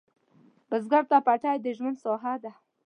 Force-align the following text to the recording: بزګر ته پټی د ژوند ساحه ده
بزګر 0.69 1.03
ته 1.09 1.17
پټی 1.25 1.57
د 1.61 1.67
ژوند 1.77 1.97
ساحه 2.03 2.33
ده 2.43 2.51